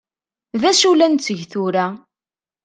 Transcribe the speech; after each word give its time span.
D 0.61 0.63
acu 0.69 0.91
la 0.93 1.07
netteg 1.09 1.39
tura? 1.51 1.85